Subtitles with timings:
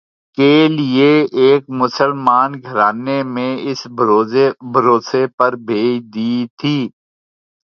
[0.37, 1.11] کے لئے
[1.41, 3.81] ایک مسلمان گھرانے میں اِس
[4.73, 6.77] بھروسے پر بھیج دی تھی